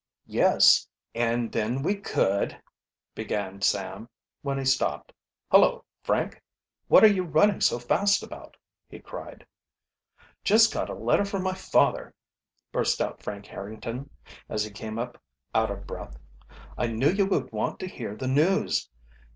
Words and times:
"Yes, 0.25 0.87
and 1.13 1.51
then 1.51 1.83
we 1.83 1.95
could" 1.95 2.59
began 3.13 3.61
Sam, 3.61 4.09
when 4.41 4.57
he 4.57 4.65
stopped. 4.65 5.13
"Hullo, 5.51 5.85
Frank, 6.01 6.41
what 6.87 7.03
are, 7.03 7.07
you 7.07 7.21
running 7.23 7.61
so 7.61 7.77
fast 7.77 8.23
about?" 8.23 8.57
he 8.89 8.97
cried. 8.97 9.45
"Just 10.43 10.73
got 10.73 10.89
a 10.89 10.95
letter 10.95 11.23
from 11.23 11.43
my 11.43 11.53
father!" 11.53 12.15
burst 12.71 12.99
out 12.99 13.21
Frank 13.21 13.45
Harrington, 13.45 14.09
as 14.49 14.63
he 14.63 14.71
came 14.71 14.97
up 14.97 15.21
out 15.53 15.69
of 15.69 15.85
breath. 15.85 16.17
"I 16.79 16.87
knew 16.87 17.11
you 17.11 17.27
would 17.27 17.51
want 17.51 17.79
to 17.81 17.87
hear 17.87 18.15
the 18.15 18.27
news. 18.27 18.89